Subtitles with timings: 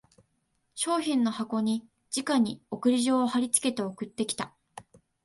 [0.73, 4.51] 商品の箱にじかに送り状を張りつけて送ってきた